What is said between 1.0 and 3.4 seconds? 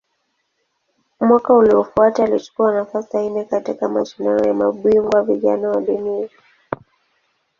Mwaka uliofuata alichukua nafasi ya